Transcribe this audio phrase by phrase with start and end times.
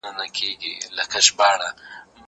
[0.03, 1.69] زه پرون چايي وڅښلې!؟